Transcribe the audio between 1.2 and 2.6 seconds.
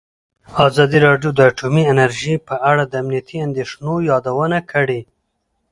د اټومي انرژي په